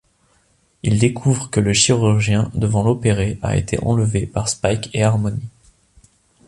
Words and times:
Ils 0.81 0.97
découvrent 0.97 1.51
que 1.51 1.59
le 1.59 1.73
chirurgien 1.73 2.49
devant 2.55 2.81
l'opérer 2.81 3.37
a 3.43 3.55
été 3.55 3.77
enlevé 3.83 4.25
par 4.25 4.49
Spike 4.49 4.89
et 4.95 5.03
Harmony. 5.03 5.43